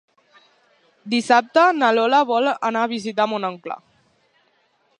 Dissabte 1.13 1.65
na 1.81 1.91
Lola 1.97 2.21
vol 2.31 2.49
anar 2.71 2.85
a 2.87 2.91
visitar 2.97 3.29
mon 3.35 3.47
oncle. 3.51 3.77